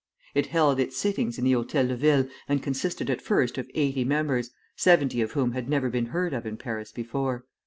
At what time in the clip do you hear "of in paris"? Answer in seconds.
6.33-6.91